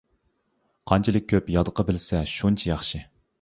قانچىلىك 0.91 1.27
كۆپ 1.33 1.51
يادقا 1.57 1.85
بىلسە 1.91 2.23
شۇنچە 2.33 2.71
ياخشى. 2.73 3.05